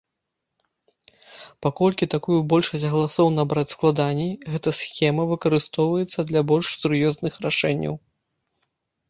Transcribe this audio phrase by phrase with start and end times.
[1.65, 7.95] Паколькі такую большасць галасоў набраць складаней, гэта схема выкарыстоўваецца для больш сур'ёзных рашэнняў.